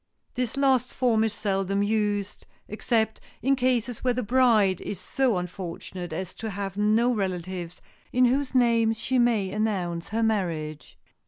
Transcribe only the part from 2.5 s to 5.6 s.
except in cases where the bride is so